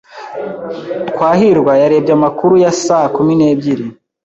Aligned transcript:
Twahirwa 1.09 1.73
yarebye 1.81 2.11
amakuru 2.17 2.53
ya 2.63 2.71
saa 2.83 3.07
kumi 3.15 3.33
n'ebyiri. 3.35 3.87